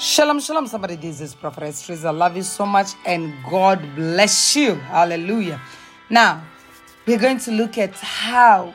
Shalom, 0.00 0.38
shalom, 0.38 0.68
somebody. 0.68 0.94
This 0.94 1.20
is 1.20 1.34
Prophetess 1.34 1.84
Triz. 1.84 2.04
I 2.04 2.10
love 2.10 2.36
you 2.36 2.44
so 2.44 2.64
much 2.64 2.90
and 3.04 3.34
God 3.50 3.82
bless 3.96 4.54
you. 4.54 4.76
Hallelujah. 4.76 5.60
Now, 6.08 6.44
we're 7.04 7.18
going 7.18 7.38
to 7.38 7.50
look 7.50 7.78
at 7.78 7.94
how 7.94 8.74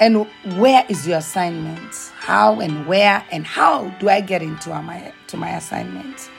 and 0.00 0.26
where 0.56 0.86
is 0.88 1.06
your 1.06 1.18
assignment? 1.18 1.94
How 2.16 2.60
and 2.60 2.86
where 2.86 3.22
and 3.30 3.44
how 3.46 3.90
do 4.00 4.08
I 4.08 4.22
get 4.22 4.40
into 4.40 4.70
my 4.70 5.12
to 5.26 5.36
my 5.36 5.50
assignment? 5.50 6.30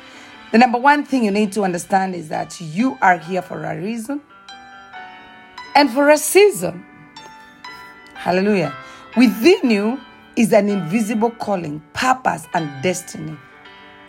The 0.51 0.57
number 0.57 0.79
one 0.79 1.05
thing 1.05 1.25
you 1.25 1.31
need 1.31 1.51
to 1.51 1.61
understand 1.61 2.15
is 2.15 2.29
that 2.29 2.59
you 2.59 2.97
are 2.99 3.19
here 3.19 3.43
for 3.43 3.63
a 3.63 3.79
reason 3.79 4.21
and 5.75 5.91
for 5.91 6.09
a 6.09 6.17
season. 6.17 6.83
Hallelujah. 8.15 8.75
Within 9.15 9.69
you 9.69 10.01
is 10.39 10.53
an 10.53 10.69
invisible 10.69 11.31
calling, 11.31 11.83
purpose, 11.91 12.47
and 12.53 12.81
destiny. 12.81 13.35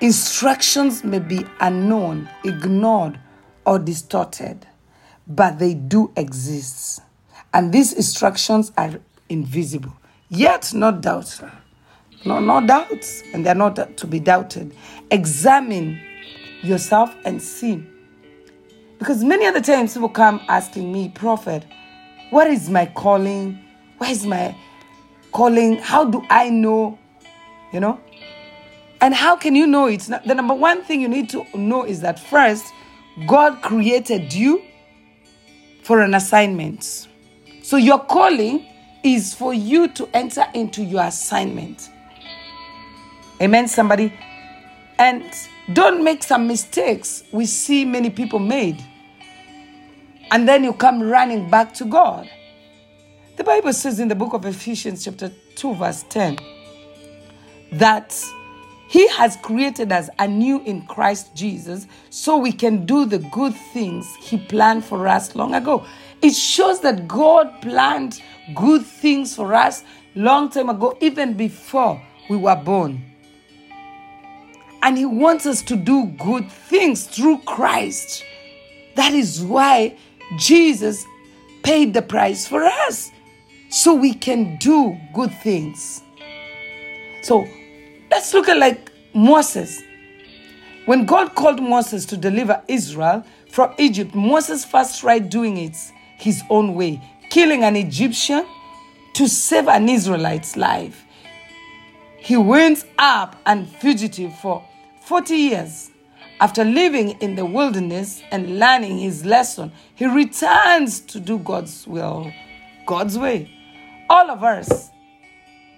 Instructions 0.00 1.02
may 1.02 1.18
be 1.18 1.44
unknown, 1.58 2.30
ignored, 2.44 3.18
or 3.66 3.80
distorted, 3.80 4.64
but 5.26 5.58
they 5.58 5.74
do 5.74 6.12
exist. 6.14 7.02
And 7.52 7.72
these 7.72 7.92
instructions 7.92 8.70
are 8.78 9.00
invisible, 9.28 9.92
yet 10.28 10.72
not 10.72 11.00
doubted. 11.00 11.50
No, 12.24 12.38
no 12.38 12.64
doubts, 12.64 13.24
and 13.34 13.44
they're 13.44 13.56
not 13.56 13.96
to 13.96 14.06
be 14.06 14.20
doubted. 14.20 14.72
Examine 15.10 16.00
yourself 16.62 17.12
and 17.24 17.42
see. 17.42 17.84
Because 19.00 19.24
many 19.24 19.46
other 19.46 19.60
times 19.60 19.94
people 19.94 20.08
come 20.08 20.40
asking 20.46 20.92
me, 20.92 21.08
Prophet, 21.08 21.66
what 22.30 22.46
is 22.46 22.70
my 22.70 22.86
calling? 22.86 23.58
Where 23.98 24.10
is 24.10 24.24
my 24.24 24.54
calling? 25.32 25.78
How 25.78 26.04
do 26.04 26.24
I 26.28 26.50
know? 26.50 26.98
You 27.72 27.80
know? 27.80 28.00
And 29.00 29.14
how 29.14 29.36
can 29.36 29.54
you 29.54 29.66
know 29.66 29.86
it? 29.86 30.00
The 30.26 30.34
number 30.34 30.54
one 30.54 30.82
thing 30.82 31.00
you 31.00 31.08
need 31.08 31.30
to 31.30 31.46
know 31.54 31.84
is 31.84 32.00
that 32.02 32.18
first, 32.18 32.64
God 33.26 33.62
created 33.62 34.32
you 34.32 34.62
for 35.82 36.02
an 36.02 36.14
assignment. 36.14 37.08
So 37.62 37.76
your 37.76 37.98
calling 37.98 38.66
is 39.02 39.34
for 39.34 39.54
you 39.54 39.88
to 39.88 40.08
enter 40.12 40.44
into 40.54 40.82
your 40.84 41.02
assignment. 41.04 41.88
Amen, 43.40 43.68
somebody? 43.68 44.12
And 44.98 45.24
don't 45.72 46.04
make 46.04 46.22
some 46.22 46.46
mistakes 46.46 47.24
we 47.32 47.46
see 47.46 47.86
many 47.86 48.10
people 48.10 48.38
made. 48.38 48.84
And 50.30 50.46
then 50.46 50.62
you 50.62 50.74
come 50.74 51.02
running 51.02 51.48
back 51.48 51.72
to 51.74 51.86
God. 51.86 52.28
The 53.36 53.44
Bible 53.44 53.72
says 53.72 54.00
in 54.00 54.08
the 54.08 54.14
book 54.14 54.34
of 54.34 54.44
Ephesians, 54.44 55.04
chapter 55.04 55.30
2, 55.54 55.74
verse 55.74 56.04
10, 56.08 56.38
that 57.72 58.14
He 58.88 59.08
has 59.08 59.36
created 59.36 59.92
us 59.92 60.10
anew 60.18 60.60
in 60.64 60.82
Christ 60.86 61.34
Jesus 61.34 61.86
so 62.10 62.36
we 62.36 62.52
can 62.52 62.84
do 62.84 63.06
the 63.06 63.18
good 63.18 63.54
things 63.54 64.12
He 64.16 64.36
planned 64.36 64.84
for 64.84 65.08
us 65.08 65.34
long 65.34 65.54
ago. 65.54 65.86
It 66.20 66.34
shows 66.34 66.80
that 66.80 67.08
God 67.08 67.62
planned 67.62 68.20
good 68.54 68.84
things 68.84 69.34
for 69.34 69.54
us 69.54 69.84
long 70.14 70.50
time 70.50 70.68
ago, 70.68 70.98
even 71.00 71.34
before 71.34 72.02
we 72.28 72.36
were 72.36 72.56
born. 72.56 73.02
And 74.82 74.98
He 74.98 75.06
wants 75.06 75.46
us 75.46 75.62
to 75.62 75.76
do 75.76 76.06
good 76.18 76.50
things 76.50 77.06
through 77.06 77.38
Christ. 77.46 78.24
That 78.96 79.14
is 79.14 79.42
why 79.42 79.96
Jesus 80.36 81.06
paid 81.62 81.94
the 81.94 82.02
price 82.02 82.46
for 82.46 82.64
us 82.64 83.12
so 83.70 83.94
we 83.94 84.12
can 84.12 84.56
do 84.56 84.98
good 85.14 85.32
things. 85.42 86.02
So 87.22 87.46
let's 88.10 88.34
look 88.34 88.48
at 88.48 88.58
like 88.58 88.90
Moses. 89.14 89.80
When 90.86 91.06
God 91.06 91.34
called 91.36 91.62
Moses 91.62 92.04
to 92.06 92.16
deliver 92.16 92.60
Israel 92.66 93.24
from 93.48 93.72
Egypt, 93.78 94.14
Moses 94.14 94.64
first 94.64 95.00
tried 95.00 95.30
doing 95.30 95.56
it 95.56 95.76
his 96.18 96.42
own 96.50 96.74
way, 96.74 97.00
killing 97.30 97.62
an 97.62 97.76
Egyptian 97.76 98.44
to 99.14 99.28
save 99.28 99.68
an 99.68 99.88
Israelite's 99.88 100.56
life. 100.56 101.04
He 102.18 102.36
went 102.36 102.84
up 102.98 103.36
and 103.46 103.68
fugitive 103.68 104.36
for 104.38 104.64
40 105.02 105.34
years. 105.34 105.90
After 106.40 106.64
living 106.64 107.10
in 107.20 107.34
the 107.34 107.44
wilderness 107.44 108.22
and 108.30 108.58
learning 108.58 108.98
his 108.98 109.24
lesson, 109.24 109.72
he 109.94 110.06
returns 110.06 111.00
to 111.00 111.20
do 111.20 111.38
God's 111.38 111.86
will, 111.86 112.32
God's 112.86 113.18
way. 113.18 113.59
All 114.10 114.28
of 114.28 114.42
us, 114.42 114.90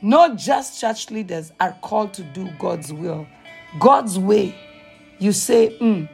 not 0.01 0.39
just 0.39 0.81
church 0.81 1.11
leaders, 1.11 1.53
are 1.61 1.77
called 1.83 2.15
to 2.15 2.23
do 2.23 2.49
God's 2.59 2.91
will, 2.91 3.27
God's 3.79 4.19
way. 4.19 4.55
You 5.19 5.33
say, 5.33 5.77
mm, 5.79 6.09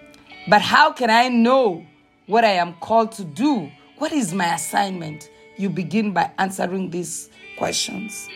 but 0.48 0.60
how 0.60 0.90
can 0.92 1.10
I 1.10 1.28
know 1.28 1.86
what 2.26 2.44
I 2.44 2.54
am 2.54 2.74
called 2.80 3.12
to 3.12 3.24
do? 3.24 3.70
What 3.98 4.10
is 4.10 4.34
my 4.34 4.52
assignment? 4.52 5.30
You 5.58 5.70
begin 5.70 6.12
by 6.12 6.32
answering 6.38 6.90
these 6.90 7.30
questions. 7.56 8.28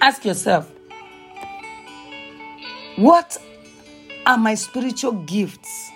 Ask 0.00 0.24
yourself, 0.24 0.68
what 2.96 3.38
are 4.26 4.36
my 4.36 4.56
spiritual 4.56 5.12
gifts? 5.12 5.92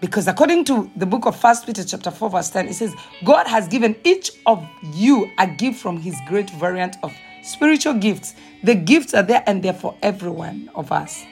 Because 0.00 0.28
according 0.28 0.64
to 0.64 0.90
the 0.96 1.04
book 1.04 1.26
of 1.26 1.38
First 1.38 1.66
Peter 1.66 1.84
chapter 1.84 2.10
4 2.10 2.30
verse 2.30 2.50
10 2.50 2.68
it 2.68 2.74
says 2.74 2.94
God 3.24 3.46
has 3.46 3.68
given 3.68 3.94
each 4.04 4.30
of 4.46 4.66
you 4.94 5.30
a 5.38 5.46
gift 5.46 5.78
from 5.78 5.98
his 5.98 6.16
great 6.26 6.48
variant 6.50 6.96
of 7.02 7.12
spiritual 7.42 7.94
gifts. 7.94 8.34
The 8.64 8.74
gifts 8.74 9.12
are 9.14 9.22
there 9.22 9.42
and 9.46 9.62
they're 9.62 9.74
for 9.74 9.94
every 10.02 10.30
one 10.30 10.70
of 10.74 10.90
us. 10.90 11.22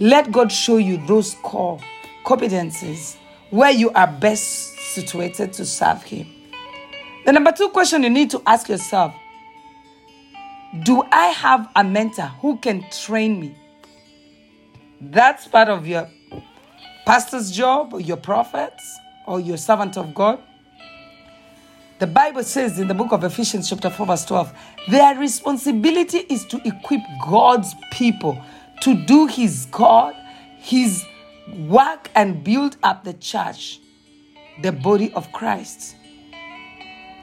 Let 0.00 0.32
God 0.32 0.50
show 0.50 0.78
you 0.78 1.04
those 1.06 1.34
core 1.42 1.78
competencies 2.24 3.16
where 3.50 3.70
you 3.70 3.90
are 3.90 4.06
best 4.06 4.78
situated 4.78 5.52
to 5.54 5.66
serve 5.66 6.02
him. 6.02 6.26
The 7.26 7.32
number 7.32 7.52
2 7.52 7.68
question 7.70 8.02
you 8.02 8.10
need 8.10 8.30
to 8.30 8.42
ask 8.46 8.68
yourself, 8.68 9.14
do 10.82 11.02
I 11.10 11.26
have 11.28 11.70
a 11.76 11.84
mentor 11.84 12.30
who 12.40 12.58
can 12.58 12.84
train 12.90 13.40
me? 13.40 13.56
That's 15.00 15.46
part 15.46 15.68
of 15.68 15.86
your 15.86 16.08
pastor's 17.08 17.50
job, 17.50 17.94
or 17.94 18.02
your 18.02 18.18
prophets, 18.18 19.00
or 19.26 19.40
your 19.40 19.56
servant 19.56 19.96
of 19.96 20.14
God. 20.14 20.38
The 22.00 22.06
Bible 22.06 22.42
says 22.42 22.78
in 22.78 22.86
the 22.86 22.92
book 22.92 23.12
of 23.12 23.24
Ephesians, 23.24 23.70
chapter 23.70 23.88
4, 23.88 24.04
verse 24.04 24.26
12, 24.26 24.52
their 24.88 25.16
responsibility 25.18 26.18
is 26.18 26.44
to 26.44 26.60
equip 26.66 27.00
God's 27.26 27.74
people 27.92 28.38
to 28.82 28.94
do 29.06 29.26
His 29.26 29.66
God, 29.70 30.14
His 30.58 31.02
work, 31.66 32.10
and 32.14 32.44
build 32.44 32.76
up 32.82 33.04
the 33.04 33.14
church, 33.14 33.80
the 34.60 34.70
body 34.70 35.10
of 35.14 35.32
Christ. 35.32 35.96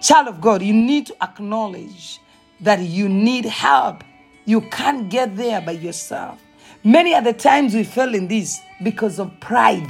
Child 0.01 0.29
of 0.29 0.41
God, 0.41 0.63
you 0.63 0.73
need 0.73 1.05
to 1.05 1.23
acknowledge 1.23 2.19
that 2.59 2.79
you 2.79 3.07
need 3.07 3.45
help. 3.45 4.03
You 4.45 4.61
can't 4.61 5.09
get 5.09 5.37
there 5.37 5.61
by 5.61 5.73
yourself. 5.73 6.41
Many 6.85 7.15
other 7.15 7.33
times 7.33 7.73
we 7.73 7.83
fail 7.83 8.13
in 8.13 8.27
this 8.27 8.61
because 8.83 9.17
of 9.17 9.39
pride. 9.39 9.89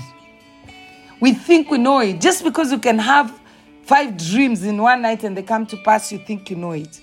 We 1.19 1.33
think 1.33 1.69
we 1.69 1.77
know 1.77 1.99
it. 1.99 2.21
Just 2.21 2.41
because 2.45 2.71
you 2.71 2.79
can 2.79 2.97
have 2.97 3.37
five 3.83 4.15
dreams 4.15 4.63
in 4.63 4.81
one 4.81 5.01
night 5.01 5.25
and 5.25 5.35
they 5.35 5.43
come 5.43 5.65
to 5.67 5.77
pass, 5.83 6.09
you 6.09 6.19
think 6.19 6.49
you 6.49 6.55
know 6.55 6.71
it. 6.71 7.01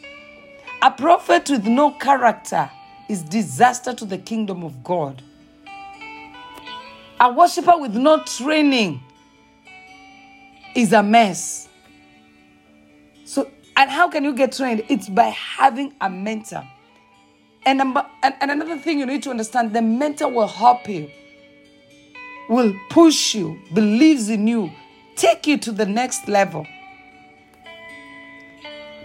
A 0.80 0.90
prophet 0.90 1.50
with 1.50 1.66
no 1.66 1.90
character 1.90 2.70
is 3.10 3.22
disaster 3.22 3.92
to 3.92 4.06
the 4.06 4.16
kingdom 4.16 4.64
of 4.64 4.82
God. 4.82 5.22
A 7.20 7.30
worshiper 7.30 7.76
with 7.76 7.94
no 7.94 8.24
training 8.24 8.98
is 10.74 10.94
a 10.94 11.02
mess. 11.02 11.68
So, 13.26 13.50
and 13.76 13.90
how 13.90 14.08
can 14.08 14.24
you 14.24 14.32
get 14.32 14.52
trained? 14.52 14.84
It's 14.88 15.10
by 15.10 15.24
having 15.24 15.92
a 16.00 16.08
mentor. 16.08 16.66
And, 17.64 17.80
and, 17.80 18.34
and 18.40 18.50
another 18.50 18.76
thing 18.76 18.98
you 18.98 19.06
need 19.06 19.22
to 19.22 19.30
understand 19.30 19.72
the 19.72 19.82
mentor 19.82 20.28
will 20.28 20.48
help 20.48 20.88
you, 20.88 21.10
will 22.48 22.74
push 22.90 23.34
you, 23.34 23.60
believes 23.72 24.28
in 24.28 24.46
you, 24.48 24.72
take 25.14 25.46
you 25.46 25.58
to 25.58 25.72
the 25.72 25.86
next 25.86 26.26
level. 26.28 26.66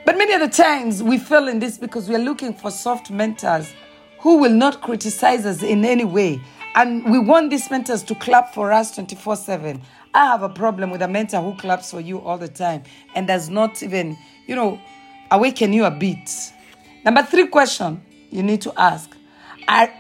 But 0.06 0.18
many 0.18 0.34
other 0.34 0.48
times 0.48 1.04
we 1.04 1.18
fail 1.18 1.48
in 1.48 1.60
this 1.60 1.78
because 1.78 2.10
we 2.10 2.16
are 2.16 2.20
looking 2.20 2.54
for 2.54 2.72
soft 2.72 3.12
mentors 3.12 3.74
who 4.20 4.38
will 4.38 4.54
not 4.54 4.82
criticize 4.82 5.46
us 5.46 5.62
in 5.62 5.86
any 5.86 6.06
way. 6.06 6.42
And 6.76 7.12
we 7.12 7.20
want 7.20 7.50
these 7.50 7.70
mentors 7.70 8.04
to 8.04 8.16
clap 8.16 8.54
for 8.54 8.72
us 8.72 8.96
24 8.96 9.36
7. 9.36 9.82
I 10.14 10.26
have 10.26 10.42
a 10.42 10.50
problem 10.50 10.90
with 10.90 11.02
a 11.02 11.08
mentor 11.08 11.42
who 11.42 11.56
claps 11.58 11.92
for 11.92 12.00
you 12.00 12.20
all 12.22 12.38
the 12.38 12.48
time 12.48 12.84
and 13.16 13.28
does 13.28 13.50
not 13.50 13.84
even, 13.84 14.18
you 14.48 14.56
know, 14.56 14.80
awaken 15.30 15.74
you 15.74 15.86
a 15.86 15.92
bit. 15.92 16.54
Number 17.04 17.22
three 17.24 17.48
question 17.48 18.02
you 18.32 18.44
need 18.44 18.62
to 18.62 18.74
ask 18.80 19.10
are, 19.68 19.92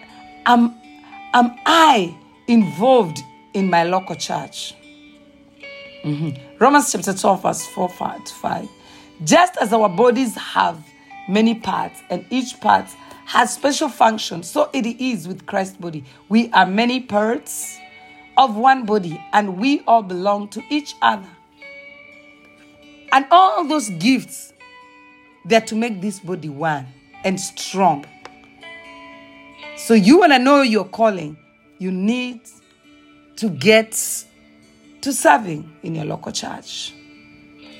am, 0.45 0.75
am 1.33 1.55
I 1.65 2.17
involved 2.47 3.19
in 3.53 3.69
my 3.69 3.83
local 3.83 4.15
church? 4.15 4.75
Mm-hmm. 6.03 6.57
Romans 6.59 6.91
chapter 6.91 7.13
12, 7.13 7.41
verse 7.41 7.65
4 7.67 7.89
to 7.89 8.33
5. 8.33 8.69
Just 9.23 9.57
as 9.57 9.73
our 9.73 9.89
bodies 9.89 10.35
have 10.35 10.81
many 11.27 11.55
parts, 11.55 12.01
and 12.09 12.25
each 12.29 12.59
part 12.61 12.85
has 13.25 13.53
special 13.53 13.89
functions. 13.89 14.49
So 14.49 14.69
it 14.73 14.85
is 14.85 15.27
with 15.27 15.45
Christ's 15.45 15.77
body. 15.77 16.05
We 16.29 16.49
are 16.51 16.65
many 16.65 17.01
parts 17.01 17.77
of 18.37 18.55
one 18.55 18.85
body, 18.85 19.21
and 19.33 19.57
we 19.57 19.81
all 19.81 20.03
belong 20.03 20.47
to 20.49 20.63
each 20.69 20.95
other. 21.01 21.27
And 23.11 23.25
all 23.31 23.65
those 23.65 23.89
gifts, 23.89 24.53
they're 25.45 25.61
to 25.61 25.75
make 25.75 26.01
this 26.01 26.19
body 26.19 26.49
one 26.49 26.87
and 27.23 27.39
strong. 27.39 28.05
So 29.87 29.93
you 29.93 30.19
want 30.19 30.33
to 30.33 30.39
know 30.39 30.63
your 30.63 30.83
calling, 30.83 31.37
you 31.77 31.93
need 31.93 32.41
to 33.37 33.47
get 33.47 33.93
to 34.99 35.13
serving 35.13 35.77
in 35.81 35.95
your 35.95 36.03
local 36.03 36.33
church. 36.33 36.93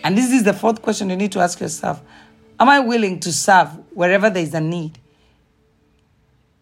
And 0.06 0.18
this 0.18 0.32
is 0.32 0.46
the 0.46 0.54
fourth 0.54 0.82
question 0.82 1.10
you 1.10 1.18
need 1.18 1.34
to 1.34 1.42
ask 1.42 1.60
yourself 1.60 2.02
Am 2.62 2.70
I 2.70 2.80
willing 2.80 3.20
to 3.20 3.34
serve 3.34 3.68
wherever 3.94 4.30
there 4.30 4.42
is 4.42 4.54
a 4.54 4.62
need? 4.62 4.98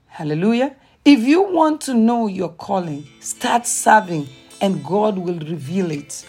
Hallelujah. 0.08 0.76
If 1.06 1.20
you 1.20 1.44
want 1.44 1.80
to 1.82 1.94
know 1.94 2.26
your 2.26 2.50
calling, 2.50 3.06
start 3.20 3.68
serving 3.68 4.28
and 4.62 4.84
God 4.84 5.20
will 5.20 5.38
reveal 5.38 5.92
it. 5.92 6.28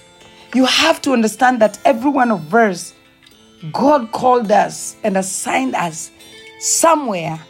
You 0.55 0.67
have 0.67 1.01
to 1.01 1.15
understand 1.15 1.63
that 1.63 1.79
every 1.87 2.11
one 2.11 2.31
of 2.31 2.55
us, 2.55 2.93
God 3.73 4.13
called 4.13 4.53
us 4.53 4.95
and 5.03 5.17
assigned 5.17 5.75
us 5.75 6.11
somewhere 6.59 7.41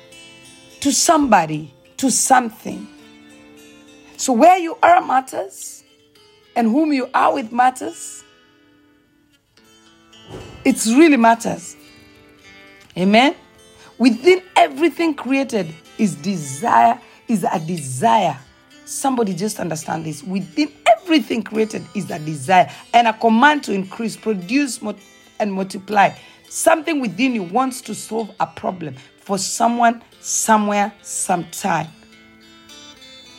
to 0.87 0.93
somebody, 0.93 1.75
to 1.97 2.13
something. 2.13 2.87
So, 4.17 4.33
where 4.33 4.57
you 4.57 4.79
are 4.81 5.05
matters, 5.05 5.83
and 6.55 6.69
whom 6.69 6.93
you 6.93 7.11
are 7.13 7.35
with 7.35 7.51
matters. 7.51 8.23
It 10.65 10.77
really 10.87 11.17
matters. 11.17 11.77
Amen. 12.97 13.35
Within 13.99 14.41
everything 14.55 15.15
created 15.15 15.75
is 15.99 16.15
desire, 16.15 17.01
is 17.27 17.43
a 17.43 17.59
desire. 17.59 18.39
Somebody 18.85 19.35
just 19.35 19.59
understand 19.59 20.07
this. 20.07 20.23
Within 20.23 20.73
everything 20.87 21.43
created 21.43 21.83
is 21.97 22.09
a 22.13 22.21
desire 22.21 22.71
and 22.95 23.09
a 23.09 23.13
command 23.13 23.65
to 23.65 23.73
increase, 23.73 24.17
produce, 24.17 24.81
and 25.41 25.53
multiply. 25.53 26.11
Something 26.49 27.01
within 27.01 27.35
you 27.35 27.43
wants 27.43 27.81
to 27.83 27.95
solve 27.95 28.31
a 28.41 28.47
problem 28.47 28.95
for 29.19 29.39
someone, 29.39 30.03
somewhere, 30.21 30.93
sometime. 31.03 31.89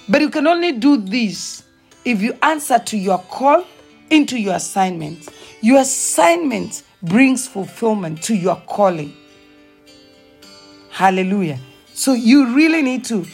But 0.10 0.22
you 0.22 0.30
can 0.30 0.48
only 0.48 0.74
do 0.74 0.98
this 0.98 1.64
if 2.06 2.22
you 2.22 2.38
answer 2.42 2.80
to 2.80 2.98
your 2.98 3.20
call 3.20 3.66
into 4.10 4.38
your 4.38 4.56
assignment. 4.56 5.30
Your 5.62 5.82
assignment 5.82 6.84
brings 7.02 7.48
fulfillment 7.48 8.22
to 8.24 8.36
your 8.36 8.56
calling. 8.68 9.14
Hallelujah. 10.90 11.60
So 11.94 12.14
you 12.14 12.56
really 12.56 12.82
need 12.82 13.06
to 13.06 13.26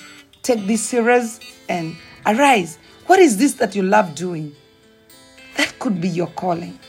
take 0.41 0.65
this 0.65 0.81
serious 0.83 1.39
and 1.69 1.95
arise. 2.25 2.77
What 3.07 3.19
is 3.19 3.37
this 3.37 3.53
that 3.55 3.75
you 3.75 3.83
love 3.83 4.15
doing? 4.15 4.55
That 5.57 5.77
could 5.79 6.01
be 6.01 6.09
your 6.09 6.27
calling. 6.27 6.79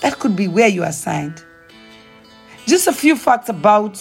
That 0.00 0.18
could 0.18 0.36
be 0.36 0.48
where 0.48 0.68
you 0.68 0.82
are 0.82 0.88
assigned. 0.88 1.44
Just 2.66 2.86
a 2.86 2.92
few 2.92 3.16
facts 3.16 3.48
about 3.48 4.00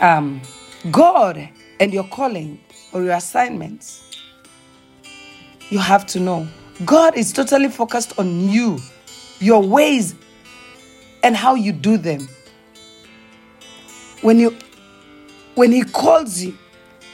um, 0.00 0.40
God 0.90 1.48
and 1.78 1.92
your 1.92 2.04
calling 2.04 2.60
or 2.92 3.02
your 3.02 3.14
assignments. 3.14 4.02
You 5.68 5.78
have 5.78 6.06
to 6.08 6.20
know 6.20 6.48
God 6.84 7.16
is 7.16 7.32
totally 7.32 7.68
focused 7.68 8.18
on 8.18 8.48
you, 8.48 8.78
your 9.38 9.62
ways, 9.62 10.14
and 11.22 11.36
how 11.36 11.54
you 11.54 11.72
do 11.72 11.98
them. 11.98 12.28
When 14.22 14.38
you 14.38 14.56
when 15.54 15.72
he 15.72 15.84
calls 15.84 16.42
you, 16.42 16.56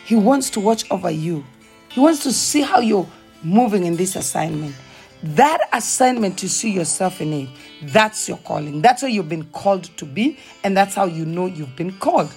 he 0.05 0.15
wants 0.15 0.51
to 0.51 0.61
watch 0.61 0.89
over 0.91 1.11
you. 1.11 1.45
He 1.89 1.99
wants 2.01 2.23
to 2.23 2.33
see 2.33 2.63
how 2.63 2.81
you're 2.81 3.09
moving 3.43 3.85
in 3.85 3.97
this 3.97 4.15
assignment. 4.15 4.75
That 5.23 5.69
assignment 5.73 6.39
to 6.39 6.49
see 6.49 6.71
yourself 6.71 7.21
in 7.21 7.33
it, 7.33 7.49
that's 7.83 8.29
your 8.29 8.39
calling. 8.39 8.83
That's 8.83 9.03
what 9.03 9.13
you've 9.13 9.29
been 9.29 9.45
called 9.47 9.85
to 9.97 10.05
be, 10.05 10.39
and 10.63 10.77
that's 10.77 10.95
how 10.95 11.07
you 11.07 11.25
know 11.25 11.47
you've 11.47 11.75
been 11.75 11.93
called. 11.99 12.33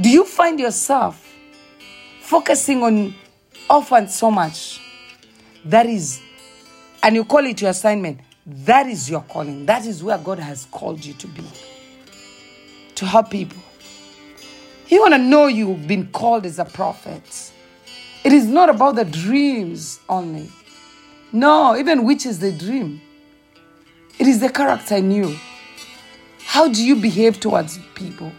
Do 0.00 0.08
you 0.08 0.24
find 0.24 0.58
yourself 0.58 1.32
focusing 2.20 2.82
on 2.82 3.14
often 3.68 4.08
so 4.08 4.30
much? 4.30 4.80
That 5.64 5.86
is, 5.86 6.20
and 7.02 7.14
you 7.14 7.24
call 7.24 7.46
it 7.46 7.60
your 7.60 7.70
assignment, 7.70 8.20
that 8.46 8.86
is 8.86 9.08
your 9.08 9.22
calling. 9.22 9.66
That 9.66 9.86
is 9.86 10.02
where 10.02 10.18
God 10.18 10.38
has 10.38 10.66
called 10.70 11.04
you 11.04 11.14
to 11.14 11.26
be. 11.28 11.44
To 12.96 13.06
help 13.06 13.30
people. 13.30 13.62
You 14.88 15.00
want 15.00 15.14
to 15.14 15.18
know 15.18 15.46
you've 15.46 15.86
been 15.86 16.08
called 16.08 16.44
as 16.46 16.58
a 16.58 16.64
prophet. 16.64 17.52
It 18.22 18.32
is 18.32 18.46
not 18.46 18.68
about 18.68 18.96
the 18.96 19.04
dreams 19.04 20.00
only. 20.08 20.50
No, 21.34 21.76
even 21.76 22.04
which 22.04 22.26
is 22.26 22.38
the 22.38 22.52
dream. 22.52 23.00
It 24.20 24.28
is 24.28 24.38
the 24.38 24.48
character 24.48 24.94
in 24.94 25.10
you. 25.10 25.36
How 26.44 26.68
do 26.68 26.82
you 26.82 26.94
behave 26.94 27.40
towards 27.40 27.76
people? 27.96 28.30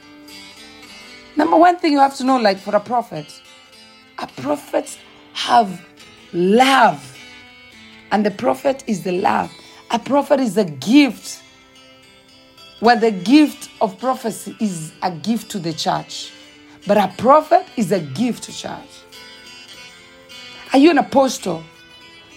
Number 1.35 1.57
one 1.57 1.77
thing 1.77 1.91
you 1.91 1.99
have 1.99 2.15
to 2.15 2.23
know, 2.23 2.37
like 2.37 2.57
for 2.57 2.73
a 2.73 2.79
prophet, 2.79 3.41
a 4.17 4.27
prophet 4.27 4.97
have 5.33 5.85
love. 6.31 7.17
And 8.13 8.25
the 8.25 8.31
prophet 8.31 8.85
is 8.87 9.03
the 9.03 9.11
love. 9.11 9.51
A 9.91 9.99
prophet 9.99 10.39
is 10.39 10.55
a 10.55 10.63
gift. 10.63 11.43
Well, 12.79 12.97
the 12.97 13.11
gift 13.11 13.71
of 13.81 13.99
prophecy 13.99 14.55
is 14.61 14.93
a 15.01 15.11
gift 15.11 15.51
to 15.51 15.59
the 15.59 15.73
church. 15.73 16.31
But 16.87 16.95
a 16.95 17.13
prophet 17.17 17.65
is 17.75 17.91
a 17.91 17.99
gift 17.99 18.43
to 18.43 18.53
church. 18.53 19.01
Are 20.71 20.79
you 20.79 20.91
an 20.91 20.99
apostle? 20.99 21.61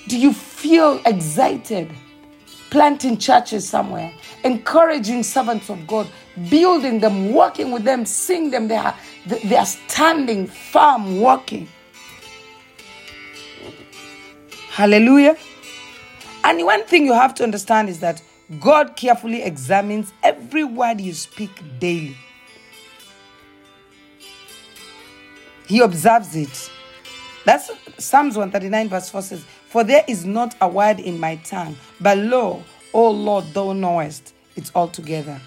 Do 0.08 0.18
you 0.18 0.32
feel 0.32 1.00
excited 1.04 1.90
planting 2.70 3.18
churches 3.18 3.68
somewhere, 3.68 4.12
encouraging 4.42 5.22
servants 5.22 5.70
of 5.70 5.86
God, 5.86 6.08
building 6.48 7.00
them, 7.00 7.32
working 7.32 7.70
with 7.70 7.84
them, 7.84 8.06
seeing 8.06 8.50
them? 8.50 8.68
They 8.68 8.76
are, 8.76 8.96
they 9.26 9.56
are 9.56 9.66
standing 9.66 10.46
firm, 10.46 11.20
working. 11.20 11.68
Hallelujah. 14.70 15.36
And 16.44 16.64
one 16.64 16.84
thing 16.84 17.04
you 17.04 17.12
have 17.12 17.34
to 17.34 17.44
understand 17.44 17.90
is 17.90 18.00
that 18.00 18.22
God 18.60 18.96
carefully 18.96 19.42
examines 19.42 20.12
every 20.22 20.64
word 20.64 21.00
you 21.02 21.12
speak 21.12 21.50
daily. 21.78 22.16
He 25.66 25.80
observes 25.80 26.34
it. 26.34 26.70
That's 27.44 27.70
Psalms 27.98 28.36
139, 28.36 28.88
verse 28.88 29.10
4 29.10 29.22
says, 29.22 29.44
For 29.68 29.84
there 29.84 30.04
is 30.08 30.24
not 30.24 30.54
a 30.62 30.68
word 30.68 30.98
in 30.98 31.20
my 31.20 31.36
tongue, 31.36 31.76
but 32.00 32.16
lo, 32.16 32.62
O 32.94 33.10
Lord, 33.10 33.52
thou 33.52 33.72
knowest 33.72 34.32
it 34.56 34.70
altogether. 34.74 35.38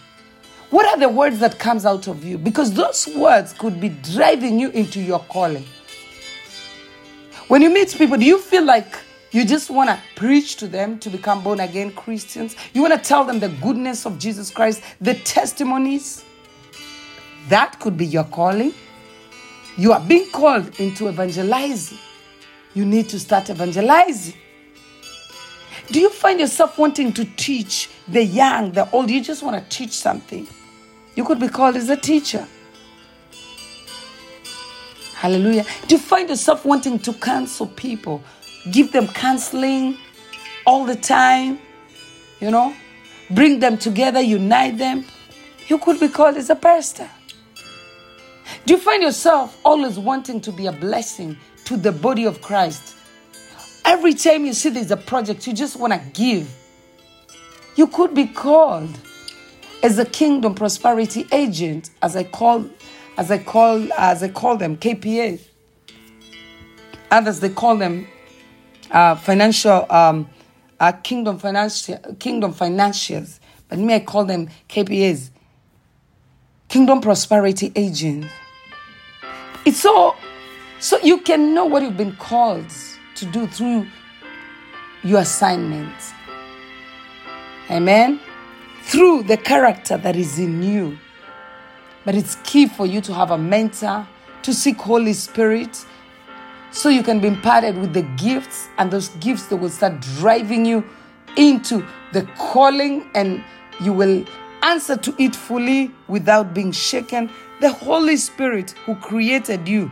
What 0.70 0.86
are 0.86 0.98
the 0.98 1.10
words 1.10 1.40
that 1.40 1.58
comes 1.58 1.86
out 1.86 2.08
of 2.08 2.24
you? 2.24 2.38
Because 2.38 2.72
those 2.74 3.08
words 3.16 3.52
could 3.52 3.82
be 3.82 3.90
driving 3.90 4.60
you 4.60 4.70
into 4.70 5.02
your 5.02 5.20
calling. 5.22 5.66
When 7.48 7.62
you 7.64 7.70
meet 7.70 7.94
people, 7.98 8.18
do 8.18 8.26
you 8.26 8.40
feel 8.40 8.64
like 8.64 8.96
you 9.32 9.44
just 9.44 9.70
want 9.70 9.90
to 9.90 10.00
preach 10.16 10.56
to 10.58 10.68
them 10.68 11.00
to 11.00 11.10
become 11.10 11.44
born 11.44 11.60
again 11.60 11.92
Christians? 11.92 12.56
You 12.74 12.82
want 12.84 12.94
to 12.94 13.00
tell 13.00 13.26
them 13.26 13.40
the 13.40 13.50
goodness 13.50 14.06
of 14.06 14.20
Jesus 14.20 14.52
Christ, 14.52 14.84
the 15.02 15.16
testimonies? 15.16 16.24
That 17.50 17.80
could 17.80 17.98
be 17.98 18.06
your 18.06 18.26
calling. 18.26 18.74
You 19.78 19.94
are 19.94 20.00
being 20.00 20.30
called 20.32 20.80
into 20.80 21.10
evangelizing. 21.10 21.98
You 22.74 22.86
need 22.86 23.10
to 23.10 23.20
start 23.20 23.50
evangelizing. 23.50 24.36
Do 25.88 26.00
you 26.00 26.10
find 26.10 26.40
yourself 26.40 26.78
wanting 26.78 27.12
to 27.14 27.26
teach 27.26 27.90
the 28.08 28.24
young, 28.24 28.72
the 28.72 28.90
old? 28.92 29.10
You 29.10 29.22
just 29.22 29.44
want 29.44 29.62
to 29.62 29.78
teach 29.78 29.92
something. 29.92 30.48
You 31.16 31.26
could 31.26 31.40
be 31.40 31.50
called 31.50 31.76
as 31.76 31.90
a 31.90 31.98
teacher. 31.98 32.48
Hallelujah. 35.16 35.66
Do 35.88 35.96
you 35.96 36.02
find 36.02 36.30
yourself 36.30 36.66
wanting 36.66 37.00
to 37.00 37.14
counsel 37.14 37.68
people? 37.68 38.24
Give 38.72 38.92
them 38.92 39.08
counseling 39.08 39.98
all 40.66 40.86
the 40.86 40.96
time? 40.96 41.60
You 42.40 42.52
know? 42.52 42.74
Bring 43.30 43.60
them 43.60 43.78
together, 43.78 44.22
unite 44.22 44.78
them? 44.78 45.06
You 45.68 45.78
could 45.78 46.00
be 46.00 46.08
called 46.08 46.38
as 46.38 46.50
a 46.50 46.56
pastor. 46.56 47.10
Do 48.66 48.74
you 48.74 48.80
find 48.80 49.04
yourself 49.04 49.58
always 49.64 50.00
wanting 50.00 50.42
to 50.42 50.52
be 50.52 50.68
a 50.68 50.72
blessing 50.72 51.38
to 51.72 51.78
the 51.78 51.92
body 51.94 52.26
of 52.26 52.42
Christ? 52.42 52.98
Every 53.86 54.14
time 54.14 54.44
you 54.44 54.52
see 54.52 54.68
there's 54.68 54.92
a 54.92 54.98
project, 54.98 55.48
you 55.48 55.54
just 55.54 55.78
want 55.78 55.94
to 55.94 56.00
give. 56.12 56.54
You 57.78 57.88
could 57.88 58.14
be 58.14 58.28
called 58.28 58.94
as 59.82 59.98
a 59.98 60.04
kingdom 60.04 60.54
prosperity 60.54 61.26
agent, 61.32 61.90
as 62.02 62.18
I 62.18 62.26
call, 62.26 62.70
as 63.18 63.32
I 63.32 63.38
call, 63.38 63.92
as 63.94 64.22
I 64.22 64.28
call 64.28 64.58
them, 64.58 64.76
KPA. 64.76 65.40
Others 67.10 67.40
they 67.40 67.50
call 67.50 67.78
them 67.78 68.06
uh, 68.92 69.16
financial, 69.16 69.90
um, 69.90 70.30
uh, 70.78 70.92
kingdom 70.92 71.40
financial, 71.40 71.98
kingdom 72.20 72.54
financials. 72.54 73.40
But 73.70 73.80
me, 73.80 73.94
I 73.96 74.02
call 74.02 74.26
them 74.26 74.50
KPAs, 74.68 75.30
kingdom 76.68 77.00
prosperity 77.00 77.72
agents. 77.78 78.28
It's 79.64 79.80
so 79.80 80.18
so 80.82 80.98
you 81.04 81.20
can 81.20 81.54
know 81.54 81.64
what 81.66 81.84
you've 81.84 81.96
been 81.96 82.16
called 82.16 82.66
to 83.14 83.26
do 83.28 83.46
through 83.46 83.86
your 85.04 85.20
assignment. 85.20 85.94
Amen. 87.70 88.20
Through 88.82 89.24
the 89.24 89.38
character 89.38 89.96
that 89.98 90.16
is 90.16 90.40
in 90.40 90.64
you. 90.64 90.98
But 92.04 92.16
it's 92.16 92.36
key 92.44 92.66
for 92.66 92.88
you 92.88 93.00
to 93.02 93.14
have 93.14 93.30
a 93.30 93.38
mentor, 93.38 94.08
to 94.42 94.54
seek 94.56 94.82
Holy 94.82 95.14
Spirit, 95.14 95.86
so 96.72 96.90
you 96.90 97.04
can 97.04 97.20
be 97.20 97.28
imparted 97.28 97.78
with 97.78 97.94
the 97.94 98.02
gifts, 98.18 98.68
and 98.80 98.90
those 98.90 99.10
gifts 99.20 99.46
that 99.48 99.58
will 99.58 99.70
start 99.70 100.02
driving 100.18 100.66
you 100.66 100.84
into 101.38 101.86
the 102.12 102.24
calling, 102.38 103.08
and 103.14 103.44
you 103.82 103.94
will 103.94 104.26
answer 104.64 104.98
to 104.98 105.14
it 105.22 105.36
fully 105.36 105.92
without 106.08 106.56
being 106.56 106.72
shaken. 106.72 107.30
The 107.60 107.72
Holy 107.72 108.18
Spirit 108.18 108.72
who 108.86 108.96
created 108.96 109.68
you 109.68 109.92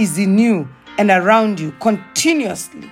is 0.00 0.16
in 0.18 0.38
you 0.38 0.68
and 0.98 1.10
around 1.10 1.60
you 1.60 1.72
continuously. 1.80 2.90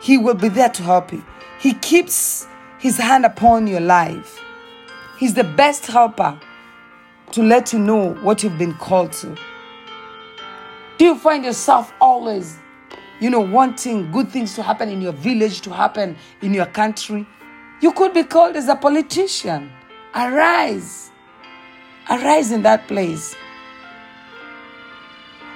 He 0.00 0.16
will 0.16 0.34
be 0.34 0.48
there 0.48 0.68
to 0.68 0.82
help 0.82 1.12
you. 1.12 1.24
He 1.58 1.74
keeps 1.74 2.46
his 2.78 2.96
hand 2.96 3.24
upon 3.24 3.66
your 3.66 3.80
life. 3.80 4.40
He's 5.18 5.34
the 5.34 5.44
best 5.44 5.86
helper 5.86 6.38
to 7.32 7.42
let 7.42 7.72
you 7.72 7.78
know 7.78 8.14
what 8.14 8.42
you've 8.42 8.58
been 8.58 8.74
called 8.74 9.12
to. 9.12 9.36
Do 10.98 11.04
you 11.04 11.16
find 11.16 11.44
yourself 11.44 11.92
always, 12.00 12.58
you 13.20 13.30
know, 13.30 13.40
wanting 13.40 14.12
good 14.12 14.28
things 14.28 14.54
to 14.54 14.62
happen 14.62 14.88
in 14.88 15.00
your 15.00 15.12
village, 15.12 15.60
to 15.62 15.72
happen 15.72 16.16
in 16.40 16.54
your 16.54 16.66
country? 16.66 17.26
You 17.80 17.92
could 17.92 18.14
be 18.14 18.22
called 18.22 18.54
as 18.54 18.68
a 18.68 18.76
politician. 18.76 19.72
Arise. 20.14 21.10
Arise 22.08 22.52
in 22.52 22.62
that 22.62 22.86
place. 22.86 23.34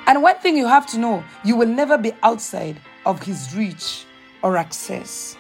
And 0.08 0.22
one 0.22 0.38
thing 0.38 0.56
you 0.56 0.66
have 0.66 0.86
to 0.86 0.98
know 0.98 1.22
you 1.44 1.54
will 1.54 1.68
never 1.68 1.98
be 1.98 2.12
outside 2.22 2.80
of 3.04 3.22
His 3.22 3.54
reach 3.54 4.06
or 4.42 4.56
access. 4.56 5.36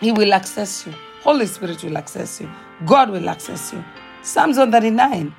He 0.00 0.10
will 0.10 0.32
access 0.32 0.86
you. 0.86 0.94
Holy 1.20 1.44
Spirit 1.44 1.84
will 1.84 1.98
access 1.98 2.40
you. 2.40 2.50
God 2.86 3.10
will 3.10 3.28
access 3.28 3.70
you. 3.74 3.84
Psalms 4.22 4.56
139 4.56 5.34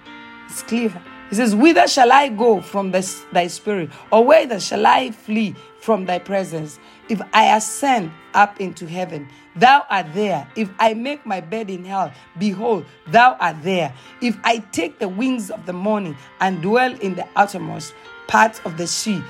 is 0.47 0.61
clear. 0.61 1.01
He 1.29 1.35
says, 1.35 1.55
Whither 1.55 1.87
shall 1.87 2.11
I 2.11 2.27
go 2.27 2.61
from 2.61 2.91
this, 2.91 3.23
thy 3.31 3.47
spirit? 3.47 3.89
Or 4.11 4.23
whither 4.23 4.59
shall 4.59 4.85
I 4.85 5.09
flee 5.09 5.55
from 5.79 6.05
thy 6.05 6.19
presence? 6.19 6.79
If 7.07 7.21
I 7.33 7.55
ascend 7.55 8.11
up 8.35 8.61
into 8.61 8.85
heaven, 8.85 9.27
thou 9.55 9.85
art 9.89 10.07
there. 10.13 10.47
If 10.55 10.69
I 10.77 10.93
make 10.93 11.25
my 11.25 11.41
bed 11.41 11.69
in 11.71 11.83
hell, 11.83 12.11
behold, 12.37 12.85
thou 13.07 13.37
art 13.39 13.63
there. 13.63 13.93
If 14.21 14.37
I 14.43 14.59
take 14.71 14.99
the 14.99 15.07
wings 15.07 15.49
of 15.49 15.65
the 15.65 15.73
morning 15.73 16.15
and 16.39 16.61
dwell 16.61 16.93
in 16.99 17.15
the 17.15 17.27
outermost 17.35 17.93
parts 18.29 18.61
of 18.63 18.77
the 18.77 18.85
sea, 18.85 19.21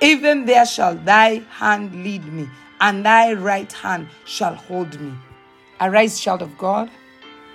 even 0.00 0.46
there 0.46 0.64
shall 0.64 0.94
thy 0.94 1.42
hand 1.50 1.92
lead 2.04 2.24
me, 2.32 2.48
and 2.80 3.04
thy 3.04 3.32
right 3.32 3.70
hand 3.72 4.08
shall 4.24 4.54
hold 4.54 4.98
me. 5.00 5.12
Arise, 5.80 6.20
child 6.20 6.42
of 6.42 6.56
God. 6.56 6.88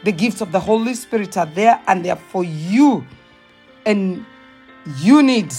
The 0.03 0.11
gifts 0.11 0.41
of 0.41 0.51
the 0.51 0.59
Holy 0.59 0.93
Spirit 0.93 1.37
are 1.37 1.45
there, 1.45 1.81
and 1.87 2.03
they 2.03 2.09
are 2.09 2.15
for 2.15 2.43
you. 2.43 3.05
And 3.85 4.25
you 4.97 5.23
need 5.23 5.53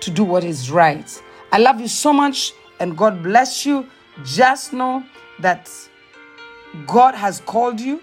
to 0.00 0.10
do 0.10 0.22
what 0.22 0.44
is 0.44 0.70
right. 0.70 1.22
I 1.50 1.58
love 1.58 1.80
you 1.80 1.88
so 1.88 2.12
much, 2.12 2.52
and 2.78 2.96
God 2.96 3.22
bless 3.22 3.66
you. 3.66 3.86
Just 4.24 4.72
know 4.72 5.04
that 5.40 5.70
God 6.86 7.14
has 7.14 7.40
called 7.40 7.80
you, 7.80 8.00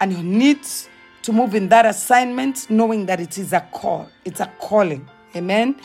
and 0.00 0.12
you 0.12 0.22
need 0.22 0.60
to 1.22 1.32
move 1.32 1.54
in 1.54 1.68
that 1.70 1.84
assignment, 1.84 2.70
knowing 2.70 3.06
that 3.06 3.20
it 3.20 3.38
is 3.38 3.52
a 3.52 3.60
call, 3.72 4.08
it's 4.24 4.40
a 4.40 4.52
calling. 4.60 5.08
Amen. 5.38 5.76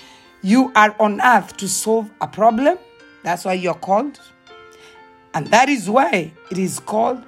You 0.42 0.72
are 0.76 0.96
on 1.00 1.22
earth 1.22 1.56
to 1.58 1.70
solve 1.70 2.12
a 2.20 2.28
problem. 2.28 2.78
That's 3.24 3.46
why 3.46 3.54
you're 3.54 3.74
called. 3.74 4.20
And 5.34 5.48
that 5.48 5.70
is 5.70 5.90
why 5.90 6.34
it 6.52 6.58
is 6.58 6.80
called 6.80 7.24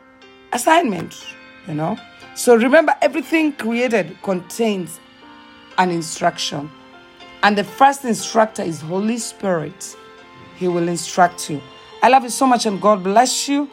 assignment, 0.51 1.24
you 1.67 1.75
know. 1.75 1.98
So 2.36 2.55
remember, 2.55 2.96
everything 3.01 3.53
created 3.53 4.17
contains 4.24 5.00
an 5.77 5.91
instruction. 5.91 6.70
And 7.44 7.58
the 7.58 7.63
first 7.63 8.03
instructor 8.03 8.63
is 8.63 8.82
Holy 8.82 9.17
Spirit. 9.17 9.96
He 10.58 10.67
will 10.67 10.88
instruct 10.88 11.50
you. 11.50 11.62
I 12.01 12.10
love 12.10 12.24
you 12.24 12.29
so 12.29 12.48
much 12.48 12.65
and 12.65 12.82
God 12.82 13.03
bless 13.03 13.48
you. 13.48 13.70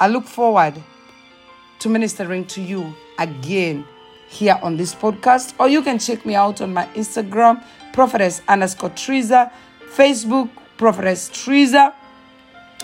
I 0.00 0.08
look 0.08 0.24
forward 0.24 0.82
to 1.80 1.88
ministering 1.88 2.46
to 2.46 2.62
you 2.62 2.94
again 3.18 3.84
here 4.34 4.58
on 4.62 4.76
this 4.76 4.94
podcast. 4.94 5.54
Or 5.58 5.68
you 5.68 5.82
can 5.82 5.98
check 5.98 6.26
me 6.26 6.34
out 6.34 6.60
on 6.60 6.74
my 6.74 6.86
Instagram, 6.94 7.62
prophetess 7.92 8.42
underscore 8.48 8.90
Trizah, 8.90 9.50
Facebook, 9.94 10.50
prophetess 10.76 11.30
Trizah, 11.30 11.94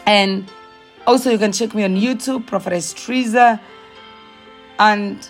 and 0.07 0.51
also 1.07 1.31
you 1.31 1.39
can 1.39 1.53
check 1.53 1.75
me 1.75 1.85
on 1.85 1.97
YouTube, 1.97 2.47
prophetess 2.47 2.95
Trizah, 2.95 3.61
and 4.79 5.29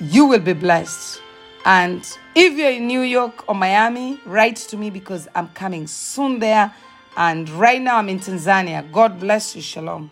you 0.00 0.26
will 0.26 0.40
be 0.40 0.52
blessed. 0.52 1.20
And 1.64 2.02
if 2.34 2.54
you're 2.54 2.70
in 2.70 2.86
New 2.86 3.02
York 3.02 3.48
or 3.48 3.54
Miami, 3.54 4.20
write 4.24 4.56
to 4.56 4.76
me 4.76 4.90
because 4.90 5.28
I'm 5.34 5.48
coming 5.48 5.86
soon 5.86 6.38
there. 6.38 6.72
And 7.16 7.48
right 7.50 7.80
now 7.80 7.98
I'm 7.98 8.08
in 8.08 8.20
Tanzania. 8.20 8.90
God 8.92 9.18
bless 9.18 9.56
you. 9.56 9.62
Shalom. 9.62 10.10